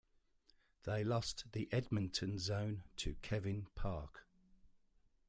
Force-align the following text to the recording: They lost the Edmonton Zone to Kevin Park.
They 0.85 1.03
lost 1.03 1.45
the 1.51 1.69
Edmonton 1.71 2.39
Zone 2.39 2.81
to 2.97 3.13
Kevin 3.21 3.67
Park. 3.75 4.25